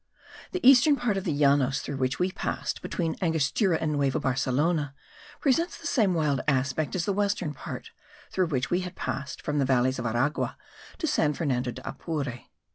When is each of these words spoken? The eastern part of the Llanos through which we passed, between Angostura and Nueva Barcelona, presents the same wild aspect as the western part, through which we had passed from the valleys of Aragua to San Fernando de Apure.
The 0.51 0.67
eastern 0.67 0.95
part 0.95 1.15
of 1.15 1.25
the 1.25 1.31
Llanos 1.31 1.81
through 1.81 1.97
which 1.97 2.17
we 2.17 2.31
passed, 2.31 2.81
between 2.81 3.15
Angostura 3.21 3.77
and 3.79 3.91
Nueva 3.91 4.19
Barcelona, 4.19 4.95
presents 5.39 5.77
the 5.77 5.85
same 5.85 6.15
wild 6.15 6.41
aspect 6.47 6.95
as 6.95 7.05
the 7.05 7.13
western 7.13 7.53
part, 7.53 7.91
through 8.31 8.47
which 8.47 8.71
we 8.71 8.79
had 8.79 8.95
passed 8.95 9.43
from 9.43 9.59
the 9.59 9.63
valleys 9.65 9.99
of 9.99 10.07
Aragua 10.07 10.57
to 10.97 11.05
San 11.05 11.33
Fernando 11.33 11.69
de 11.69 11.87
Apure. 11.87 12.41